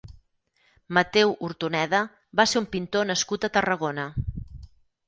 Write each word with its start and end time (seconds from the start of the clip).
Mateu 0.97 1.35
Hortoneda 1.47 2.01
va 2.41 2.47
ser 2.53 2.63
un 2.63 2.69
pintor 2.73 3.09
nascut 3.13 3.47
a 3.47 3.53
Tarragona. 3.61 4.09